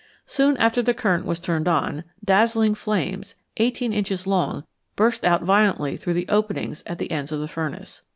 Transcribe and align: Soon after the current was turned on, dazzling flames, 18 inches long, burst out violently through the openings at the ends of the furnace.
Soon 0.25 0.57
after 0.57 0.81
the 0.81 0.95
current 0.95 1.27
was 1.27 1.39
turned 1.39 1.67
on, 1.67 2.03
dazzling 2.25 2.73
flames, 2.73 3.35
18 3.57 3.93
inches 3.93 4.25
long, 4.25 4.63
burst 4.95 5.23
out 5.23 5.43
violently 5.43 5.95
through 5.95 6.15
the 6.15 6.27
openings 6.27 6.81
at 6.87 6.97
the 6.97 7.11
ends 7.11 7.31
of 7.31 7.39
the 7.39 7.47
furnace. 7.47 8.01